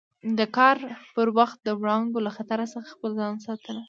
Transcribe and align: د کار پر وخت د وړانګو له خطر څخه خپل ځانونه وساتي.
د 0.37 0.39
کار 0.57 0.77
پر 1.15 1.27
وخت 1.37 1.57
د 1.63 1.69
وړانګو 1.79 2.19
له 2.25 2.31
خطر 2.37 2.59
څخه 2.73 2.89
خپل 2.95 3.09
ځانونه 3.19 3.37
وساتي. 3.41 3.71